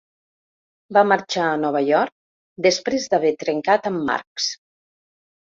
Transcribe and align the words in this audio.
Va 0.97 1.03
marxar 1.09 1.43
a 1.49 1.59
Nova 1.65 1.81
York 1.89 2.15
després 2.69 3.07
d'haver 3.13 3.33
trencat 3.45 3.93
amb 3.93 4.03
Marx. 4.11 4.51